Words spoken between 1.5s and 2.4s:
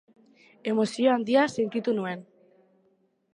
sentitu nuen.